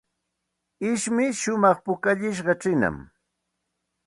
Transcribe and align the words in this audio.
Ishpi 0.89 1.25
shumaq 1.41 1.77
pukallishqa 1.85 2.53
chiinam. 2.61 2.97